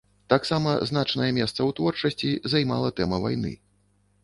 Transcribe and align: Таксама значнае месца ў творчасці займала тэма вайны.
Таксама 0.31 0.71
значнае 0.91 1.27
месца 1.39 1.51
ў 1.67 1.71
творчасці 1.81 2.33
займала 2.55 2.93
тэма 3.03 3.23
вайны. 3.29 3.55